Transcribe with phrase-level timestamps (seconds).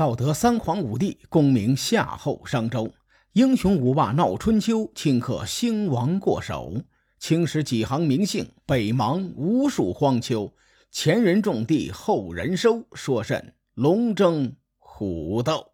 [0.00, 2.90] 道德三皇五帝，功名夏后商周，
[3.34, 6.72] 英雄五霸闹春秋，顷刻兴亡过手。
[7.18, 10.54] 青史几行名姓，北邙无数荒丘。
[10.90, 15.72] 前人种地，后人收，说甚龙争虎斗？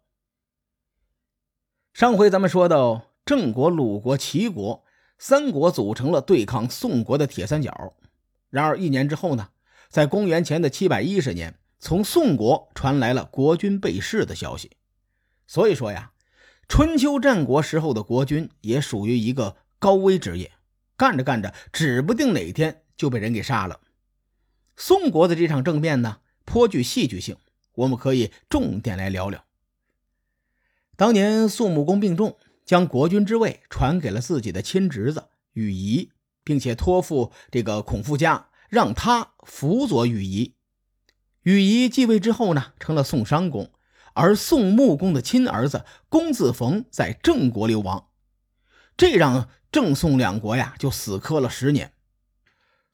[1.93, 4.83] 上回咱们说到，郑国、鲁国、齐国
[5.17, 7.93] 三国组成了对抗宋国的铁三角。
[8.49, 9.51] 然而一年之后呢，
[9.89, 11.57] 在公元前的七百一十年。
[11.79, 14.71] 从宋国传来了国君被弑的消息，
[15.45, 16.11] 所以说呀，
[16.67, 20.51] 春秋战国时候的国君也属于一个高危职业，
[20.95, 23.79] 干着干着，指不定哪天就被人给杀了。
[24.75, 27.37] 宋国的这场政变呢，颇具戏剧性，
[27.75, 29.45] 我们可以重点来聊聊。
[30.95, 36.11] 当年宋穆公病重，将国君之位传给了自己的亲侄子禹仪，
[36.43, 40.55] 并且托付这个孔夫家，让他辅佐禹仪。
[41.47, 43.71] 禹仪继位之后呢，成了宋商公，
[44.13, 48.09] 而宋穆公的亲儿子公子冯在郑国流亡，
[48.97, 51.93] 这让郑宋两国呀就死磕了十年。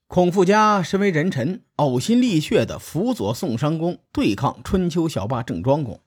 [0.06, 6.04] 孔富家身为人臣，呕心沥血的辅佐宋商公对抗春秋小霸郑庄公，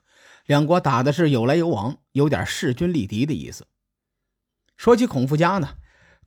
[0.46, 3.66] 两国打的是有来有往，有点势均力敌的意思。
[4.76, 5.70] 说起孔富家呢，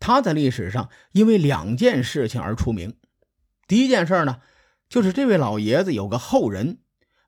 [0.02, 2.98] 他在历史上因为两件事情而出名。
[3.66, 4.42] 第一件事呢。
[4.90, 6.80] 就是这位老爷子有个后人，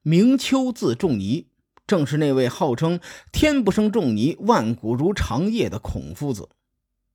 [0.01, 1.47] 名丘，字仲尼，
[1.85, 2.99] 正是那位号称
[3.31, 6.49] “天不生仲尼，万古如长夜”的孔夫子。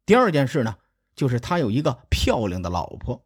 [0.07, 0.77] 第二件事呢，
[1.17, 3.25] 就是他有一个漂亮的老婆。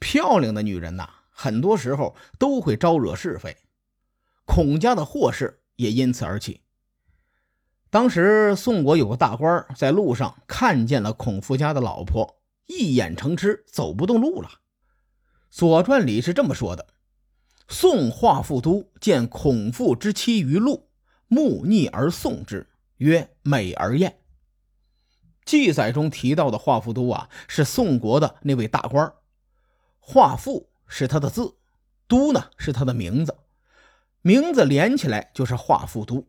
[0.00, 3.56] 漂亮的女人呐，很多时候都会招惹是非，
[4.44, 6.62] 孔家的祸事也因此而起。
[7.88, 14.48] 当时宋国有个大官在路上看见了孔夫家的老婆，一眼成痴，走不动路了。
[15.50, 16.86] 《左传》里是这么说的
[17.66, 20.88] ：“宋华父都见孔父之妻于路，
[21.26, 24.20] 目逆而送之，曰：‘美而艳。’”
[25.44, 29.12] 记载中提到的华富都啊，是宋国的那位大官
[29.98, 31.56] 华富是他的字，
[32.06, 33.36] 都呢是他的名字，
[34.22, 36.28] 名字连起来就是华富都。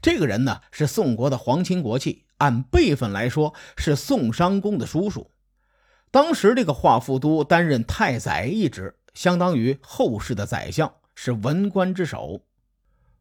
[0.00, 5.30] 这个人呢是宋国的皇亲国戚，按辈分来说是宋商公的叔叔。
[6.12, 12.42] 当时这个华富都担任太宰一职，相当于后世的宰相，是文官之首。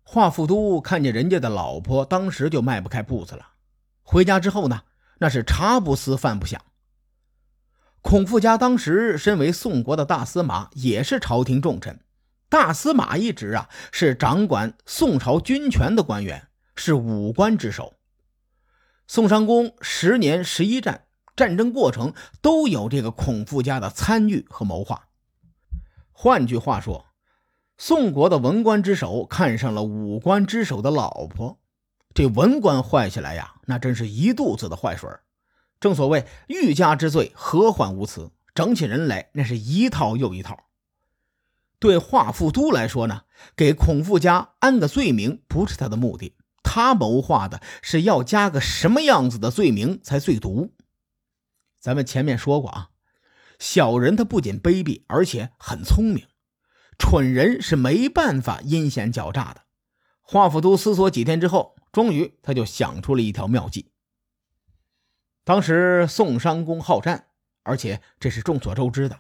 [0.04, 3.54] 华富都看见人家的老婆，当时就迈不开步子了。
[4.04, 4.82] 回家之后呢，
[5.20, 6.62] 那是茶不思饭不想。
[8.02, 11.98] 孔富家当时身为宋国的大司马，也是朝廷重臣。
[12.50, 17.94] 大司马一职啊，是掌管宋朝军权的官员，是武官之首。
[19.08, 21.06] 宋襄公十年十一战。
[21.36, 25.08] 战争过程都有这个孔富家的参与和谋划。
[26.12, 27.06] 换句话说，
[27.78, 31.60] 宋国的文官之首看上了武官之首的老婆，
[32.14, 35.10] 这文官坏起来呀，那真是一肚子的坏水
[35.80, 38.32] 正所谓欲加之罪，何患无辞？
[38.54, 40.66] 整起人来，那是一套又一套。
[41.80, 43.22] 对华富都来说呢，
[43.56, 50.76] 给孔富家安个罪名不是他的目的，他谋划的是要加个什么样子的罪名才最毒。
[51.82, 52.90] 咱们前面说过啊，
[53.58, 56.28] 小人他不仅卑鄙，而且很聪明，
[57.00, 59.64] 蠢人是没办法阴险狡诈的。
[60.22, 63.92] 华府都思索几天之后，终于他就想出了一条妙计。
[65.44, 67.26] 当时宋商公好战，
[67.64, 69.18] 而且这是众所周知的，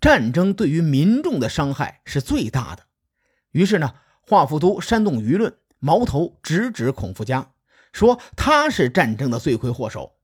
[0.00, 2.84] 战争对于民众的伤害是最大的。
[3.50, 7.52] 于是呢，华府都煽动舆论，矛头直指孔富家，
[7.92, 10.16] 说他是战争的罪魁祸首。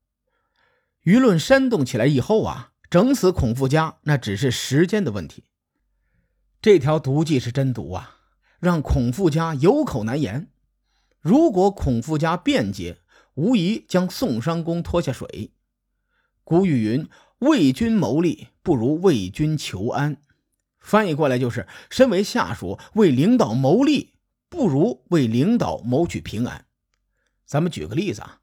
[1.08, 5.44] 舆论煽动起来以后啊，整死孔富家那只是时间的问题。
[6.60, 8.18] 这条毒计是真毒啊，
[8.60, 10.50] 让孔富家有口难言。
[11.22, 12.98] 如果孔富家辩解，
[13.32, 15.54] 无疑将宋商公拖下水。
[16.44, 17.08] 古语云
[17.40, 20.18] ：“为君谋利，不如为君求安。”
[20.78, 24.12] 翻译过来就是：身为下属，为领导谋利，
[24.50, 26.66] 不如为领导谋取平安。
[27.46, 28.40] 咱们举个例子啊，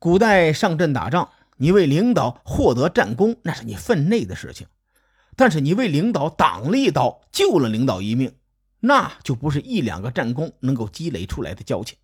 [0.00, 1.30] 古代上阵打仗。
[1.56, 4.66] 你为领导获得战功，那是你分内的事情；
[5.34, 8.34] 但是你为领导挡了一刀，救了领导一命，
[8.80, 11.96] 那就不是一两个战功能够积累出来的交情。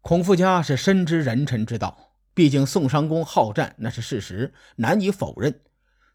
[0.00, 5.60] 孔富家是深知人臣之道，毕竟宋商公好战那是事实，难以否认。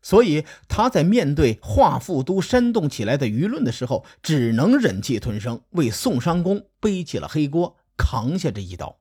[0.02, 9.00] 所以他在面对华富都煽动起来的舆论的时候，只能忍气吞声，为宋商公背起了黑锅，扛下这一刀。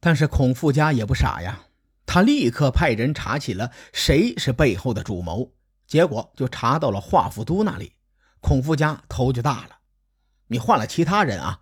[0.00, 1.66] 但是孔富家也不傻呀。
[2.12, 5.50] 他立刻派人查起了谁是背后的主谋，
[5.86, 7.94] 结果就查到了华富都那里。
[8.42, 9.78] 孔富家头就大了，
[10.48, 11.60] 你换了其他人啊，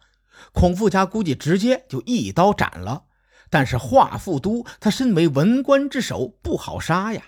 [0.53, 3.05] 孔富家估计直接就一刀斩了。
[3.49, 7.23] 但是华富都他身为文官之首，不好杀呀。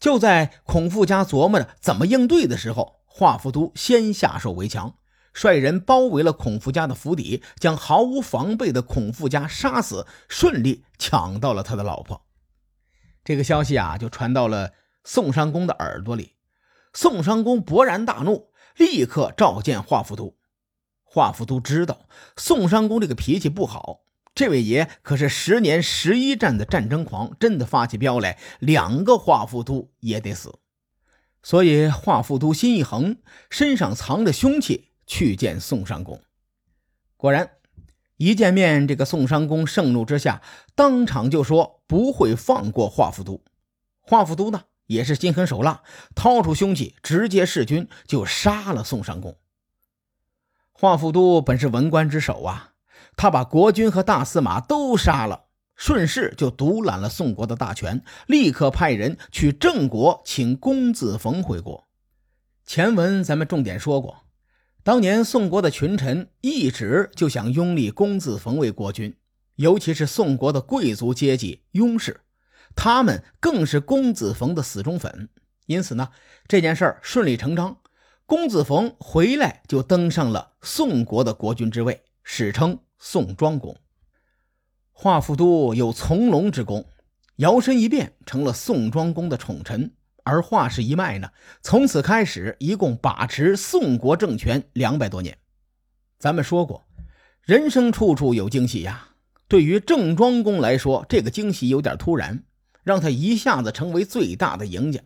[0.00, 4.96] 就在孔富家琢磨着怎么应对的时候，华富都先下手为强，
[5.36, 12.22] 率人包围了孔富家的府邸，将毫无防备的孔富家杀死，顺利抢到了他的老婆。
[13.22, 14.72] 这个消息啊，就传到了
[15.04, 16.32] 宋商公的耳朵里。
[16.94, 20.38] 宋商公勃然大怒，立刻召见华富都。
[21.04, 22.08] 华富都知道
[22.38, 24.04] 宋商公这个脾气不好。
[24.34, 30.58] 这位爷可是十年十一战的战争狂，真的发起飙来，两个华富都也得死。
[31.42, 33.18] 所以华富都心一横，
[33.50, 36.20] 身上藏着凶器，去见宋商公。
[37.16, 37.50] 果然，
[38.16, 40.42] 一见面，这个宋商公盛怒之下，
[40.74, 43.42] 当场就说不会放过华富都。
[44.00, 45.82] 华富都呢，也是心狠手辣，
[46.14, 49.36] 掏出凶器，直接弑君，就杀了宋商公。
[50.72, 52.72] 华富都本是文官之首啊。
[53.16, 61.86] 他把国君和大司马都杀了，顺势就独揽了宋国的大权，立刻派人去郑国请公子冯回国。
[62.66, 64.25] 前文咱们重点说过，
[64.86, 69.16] 当年宋国的群臣一直就想拥立公子冯为国君，
[69.56, 72.20] 尤其是宋国的贵族阶级雍氏，
[72.76, 75.28] 他们更是公子冯的死忠粉。
[75.66, 76.10] 因此呢，
[76.46, 77.78] 这件事儿顺理成章，
[78.26, 82.78] 公子冯回来就登上了宋国的国君之位，史称。
[82.96, 83.76] 宋庄公，
[84.92, 86.86] 华富都有从龙之功，
[87.38, 89.92] 摇身一变成了宋庄公的宠臣。
[90.26, 91.30] 而华氏一脉呢，
[91.62, 95.38] 从此开始一共把持宋国政权两百多年。
[96.18, 96.84] 咱们说过，
[97.42, 99.10] 人生处处有惊喜呀。
[99.46, 102.42] 对于郑庄公来说，这个惊喜有点突然，
[102.82, 105.00] 让他一下子成为最大的赢家。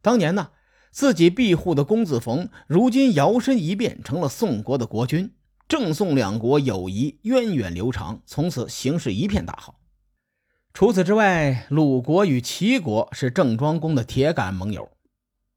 [0.00, 0.50] 当年呢，
[0.92, 5.34] 自己庇护的公子冯，如今摇身一变成了宋国的国君。
[5.66, 9.80] 郑宋两国友谊源远流长，从此形势一片大好。
[10.74, 14.90] 除此之外，鲁国与齐国是郑庄公的铁杆盟友。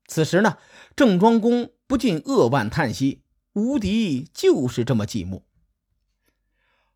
[0.08, 0.58] 此时呢，
[0.96, 3.22] 郑庄公不禁扼腕叹息
[3.54, 5.42] ：“无敌就是这么寂寞。”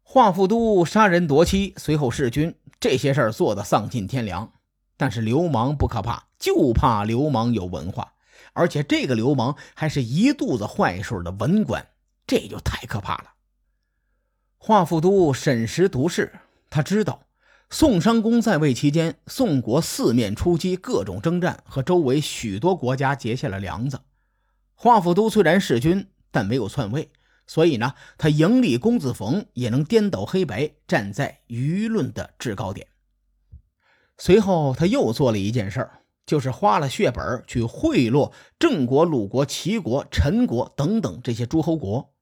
[0.03, 4.51] 华富都杀人夺妻，随后弑君，这些事儿做的丧尽天良。
[4.97, 8.15] 但是流氓不可怕，就怕流氓有文化，
[8.51, 11.87] 而且这个流氓还是一肚子坏水的文官。
[12.27, 13.31] 这就太可怕了。
[14.57, 16.33] 华富都审时度势，
[16.69, 17.21] 他知道
[17.71, 23.99] 宋商公在位期间，宋国四面出击，各种征战，和周围许多国家结下了梁子。
[24.73, 27.09] 华府都虽然弑君，但没有篡位，
[27.45, 32.87] 所以呢，他迎立公子冯也能颠倒黑白，站在舆论的制高点。
[34.17, 35.95] 随后，他又做了一件事儿。
[36.25, 42.13] 就是花了血本去贿赂郑国、鲁国、齐国、陈国等等这些诸侯国。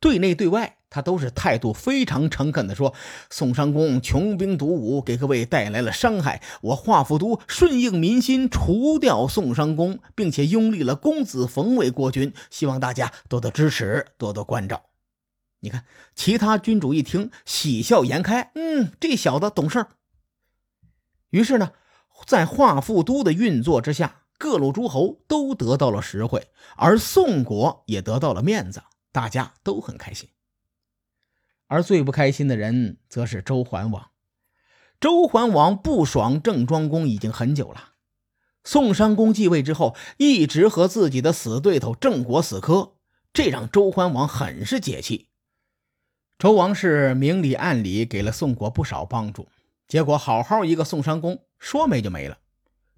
[0.00, 2.92] 对内对外，他都是态度非常诚恳的说
[3.30, 6.42] ：“宋商公穷兵黩武，给各位带来了伤害。
[6.60, 12.34] 我华富都顺应民心，除掉宋商公，并且拥立了公子冯为国君。
[12.50, 14.82] 希望大家多多支持，多多关照。”
[15.64, 19.86] 你看，其他君主一听，喜笑颜开，嗯，这小子懂事
[21.30, 21.70] 于是呢，
[22.26, 28.82] 在华富都的运作之下，各路诸侯都得到了实惠，而宋国也得到了面子。
[29.12, 30.28] 大家都很开心，
[31.72, 34.10] 而最不开心的人则是周桓王。
[35.00, 37.94] 周桓王不爽郑庄公已经很久了。
[38.62, 42.92] 宋襄公继位之后，一直和自己的死对头郑国死磕，
[43.32, 45.28] 这让周桓王很是解气。
[46.38, 49.48] 周王室明里暗里给了宋国不少帮助，
[49.88, 52.36] 结果好好一个宋襄公说没就没了，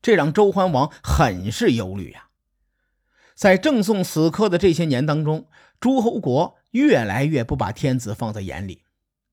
[0.02, 2.26] 这让周桓王很是忧虑呀。
[3.36, 5.46] 在郑宋死磕的这些年当中，
[5.78, 8.82] 诸侯国越来越不把天子放在眼里，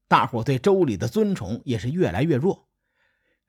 [0.07, 2.67] 大伙对周礼的尊崇也是越来越弱。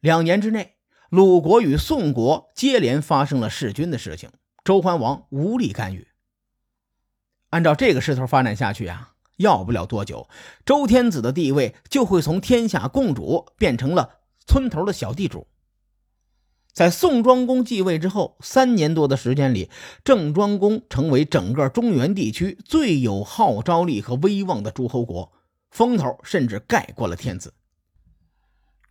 [0.00, 0.76] 两年之内，
[1.11, 4.30] 鲁国与宋国接连发生了弑君的事情，
[4.64, 6.08] 周桓王无力干预。
[7.50, 10.26] 按照这个势头发展下去啊，要不了多久，
[10.64, 15.46] 周天子的地位就会从天下共主变成了村头的小地主。
[16.73, 19.69] 在宋庄公继位之后，三年多的时间里，
[20.02, 25.31] 郑庄公成为整个中原地区最有号召力和威望的诸侯国，
[25.71, 27.52] 风头甚至盖过了天子。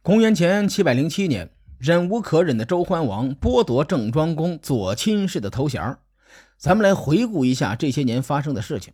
[0.03, 5.97] 公元前七百零七年，忍无可忍的周桓王剥夺郑庄公左亲事的头衔。
[6.57, 8.93] 咱们来回顾一下这些年发生的事情。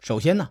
[0.00, 0.50] 首先呢，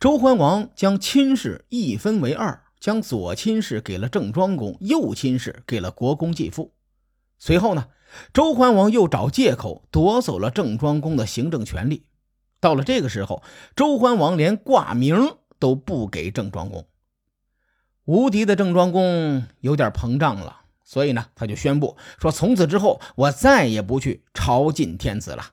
[0.00, 6.72] 周桓王将亲事一分为二，将左亲事给了郑庄公，右亲事给了国公继父。
[7.38, 7.88] 随后呢，
[8.32, 12.06] 周桓王又找借口夺走了郑庄公的行政权力。
[12.60, 13.42] 到了这个时候，
[13.74, 16.86] 周桓王连挂名都不给郑庄公。
[18.04, 25.52] 无敌的郑庄公有点膨胀了，所以呢，他就宣布说：“从此之后，我再也不去朝觐天子了。”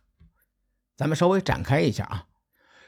[0.96, 2.28] 咱们稍微展开一下啊，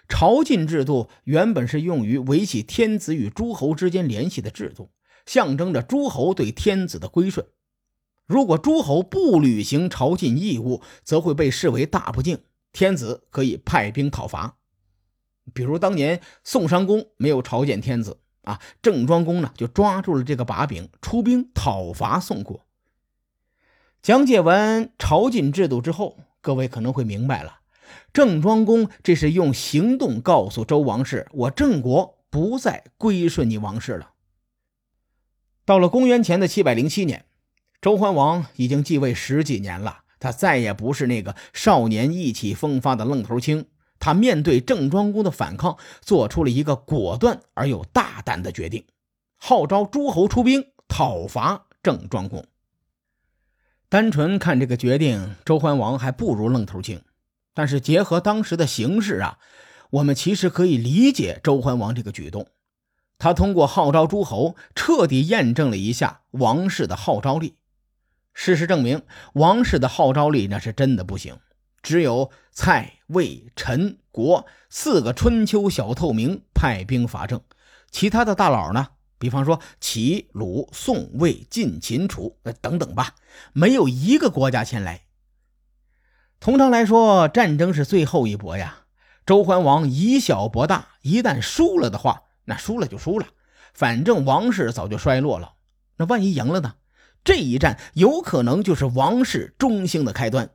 [0.08, 4.92] 朝觐制度原本是用于维系天子与诸侯之间联系的制度，
[5.26, 7.46] 象征着诸侯对天子的归顺。
[8.26, 12.40] 如果诸侯不履行朝觐义务，则会被视为大不敬，
[12.72, 14.58] 天子可以派兵讨伐。
[15.54, 18.20] 比如当年宋襄公没有朝见天子。
[18.46, 22.64] 啊，郑庄公呢就抓住了这个把柄，出兵讨伐宋国。
[24.04, 27.62] 讲解完朝觐制度之后，各位可能会明白了，
[28.14, 34.12] 郑庄公这是用行动告诉周王室，我郑国不再归顺你王室了。
[35.66, 37.26] 到了公元前的七百零七年，
[37.86, 43.68] 周桓王已经继位十几年了，他再也不是那个少年意气风发的愣头青。
[44.00, 48.86] 他面对郑庄公的反抗，做出了一个果断而又大胆的决定，
[49.38, 52.48] 号召诸侯出兵讨伐郑庄公。
[53.88, 57.04] 单纯看这个决定，周桓王还不如愣头青。
[57.54, 59.38] 但是结合当时的形势啊，
[59.92, 62.48] 我们其实可以理解周桓王这个举动。
[63.20, 67.54] 他通过号召诸侯，彻底验证了一下王室的号召力。
[68.36, 69.02] 事实证明，
[69.34, 71.40] 王室的号召力那是真的不行。
[71.82, 77.42] 只有蔡、魏、陈、国四个春秋小透明派兵伐郑，
[77.90, 78.90] 其他的大佬呢？
[79.18, 83.16] 比方说齐、鲁、宋、魏、晋、秦、楚等等吧，
[83.54, 85.04] 没有一个国家前来。
[86.42, 88.80] 通常来说，战争是最后一搏呀。
[89.26, 93.28] 周桓王以小博大，一旦输了的话，那输了就输了，
[93.74, 95.54] 反正王室早就衰落了。
[95.98, 96.76] 那万一赢了呢？
[97.26, 100.52] 这一战有可能就是王室中兴的开端。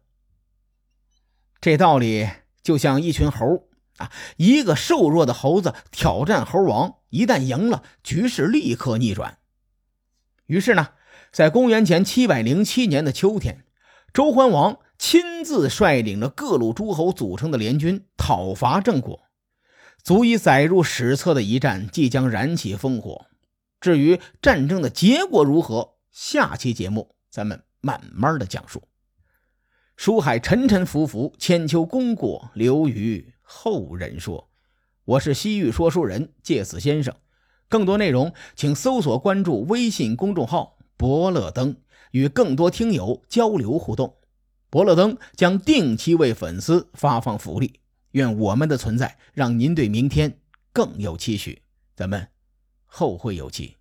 [1.60, 2.30] 这道理
[2.62, 9.38] 就像一群猴啊，一个瘦弱的猴子挑战猴王，一旦赢了，局势立刻逆转。
[10.46, 10.90] 于是呢，
[11.32, 13.64] 在公元前七百零七年的秋天，
[14.14, 19.20] 周桓王亲自率领着各路诸侯组成的联军讨伐郑国，
[20.02, 23.26] 足以载入史册的一战即将燃起烽火。
[23.80, 28.88] 至于战争的结果如何，下期节目咱们慢慢的讲述。
[29.96, 34.50] 书海沉沉浮浮，千秋功过留于后人说。
[35.04, 37.14] 我是西域说书人介子先生，
[37.68, 41.76] 更多内容请搜索关注微信公众号“伯乐灯”，
[42.12, 44.16] 与更多听友交流互动。
[44.68, 47.80] 伯乐灯将定期为粉丝发放福利。
[48.12, 50.40] 愿我们的存在让您对明天
[50.72, 51.62] 更有期许。
[51.94, 52.28] 咱们
[52.86, 53.79] 后会有期。